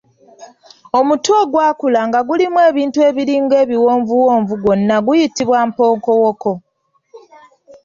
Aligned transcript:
Omutwe 0.99 1.33
ogwakula 1.43 1.99
nga 2.07 2.19
gulimu 2.27 2.59
ebintu 2.69 2.99
ebiringa 3.09 3.55
ebiwonvuwonvu 3.63 4.53
gwonna 4.61 4.95
guyitibwa 5.05 5.59
mpookowooko. 5.67 6.51